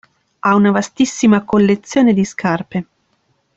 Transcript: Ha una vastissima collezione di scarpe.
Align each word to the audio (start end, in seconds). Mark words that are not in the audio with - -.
Ha 0.41 0.55
una 0.55 0.71
vastissima 0.71 1.43
collezione 1.45 2.13
di 2.15 2.25
scarpe. 2.25 2.87